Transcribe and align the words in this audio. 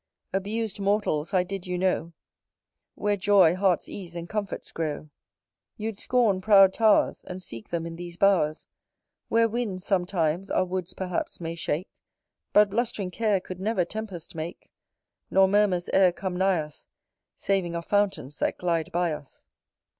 Abused 0.33 0.79
mortals 0.79 1.31
I 1.31 1.43
did 1.43 1.67
you 1.67 1.77
know 1.77 2.13
Where 2.95 3.15
joy, 3.15 3.53
heart's 3.55 3.87
ease, 3.87 4.15
and 4.15 4.27
comforts 4.27 4.71
grow, 4.71 5.11
You'd 5.77 5.99
scorn 5.99 6.41
proud 6.41 6.73
towers, 6.73 7.23
And 7.27 7.39
seek 7.39 7.69
them 7.69 7.85
in 7.85 7.97
these 7.97 8.17
bowers; 8.17 8.65
Where 9.29 9.47
winds, 9.47 9.85
sometimes, 9.85 10.49
our 10.49 10.65
woods 10.65 10.95
perhaps 10.95 11.39
may 11.39 11.53
shake, 11.53 11.85
But 12.51 12.71
blust'ring 12.71 13.11
care 13.11 13.39
could 13.39 13.59
never 13.59 13.85
tempest 13.85 14.33
make, 14.33 14.71
Nor 15.29 15.47
murmurs 15.47 15.87
e'er 15.93 16.11
come 16.11 16.35
nigh 16.35 16.61
us, 16.61 16.87
Saving 17.35 17.75
of 17.75 17.85
fountains 17.85 18.39
that 18.39 18.57
glide 18.57 18.91
by 18.91 19.13
us. 19.13 19.45